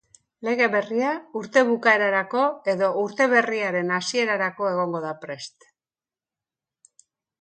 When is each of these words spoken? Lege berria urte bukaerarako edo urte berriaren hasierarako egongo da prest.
Lege 0.45 0.67
berria 0.75 1.09
urte 1.41 1.61
bukaerarako 1.67 2.41
edo 2.73 2.89
urte 3.01 3.27
berriaren 3.35 3.91
hasierarako 3.99 4.71
egongo 4.73 5.03
da 5.05 5.13
prest. 5.27 5.69